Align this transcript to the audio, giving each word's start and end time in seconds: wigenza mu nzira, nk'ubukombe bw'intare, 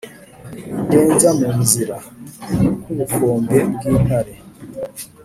wigenza 0.77 1.29
mu 1.39 1.49
nzira, 1.61 1.95
nk'ubukombe 2.81 3.57
bw'intare, 3.73 4.33